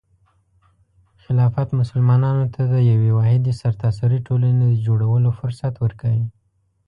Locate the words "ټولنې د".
4.27-4.73